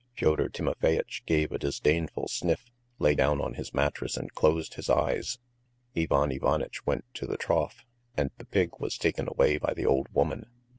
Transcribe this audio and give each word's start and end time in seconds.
Fyodor 0.17 0.49
Timofeyitch 0.49 1.23
gave 1.27 1.51
a 1.51 1.59
disdainful 1.59 2.27
sniff, 2.27 2.71
lay 2.97 3.13
down 3.13 3.39
on 3.39 3.53
his 3.53 3.71
mattress, 3.71 4.17
and 4.17 4.33
closed 4.33 4.73
his 4.73 4.89
eyes; 4.89 5.37
Ivan 5.95 6.31
Ivanitch 6.31 6.87
went 6.87 7.05
to 7.13 7.27
the 7.27 7.37
trough, 7.37 7.85
and 8.17 8.31
the 8.39 8.45
pig 8.47 8.71
was 8.79 8.97
taken 8.97 9.27
away 9.29 9.59
by 9.59 9.75
the 9.75 9.85
old 9.85 10.07
woman. 10.11 10.47